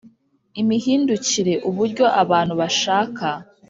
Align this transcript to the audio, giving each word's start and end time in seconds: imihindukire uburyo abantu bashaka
imihindukire 0.61 1.53
uburyo 1.69 2.05
abantu 2.21 2.53
bashaka 2.61 3.25